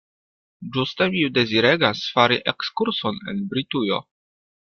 Ĝuste 0.75 1.07
mi 1.15 1.19
deziregas 1.35 2.01
fari 2.15 2.39
ekskurson 2.53 3.23
en 3.35 3.45
Britujo. 3.53 4.01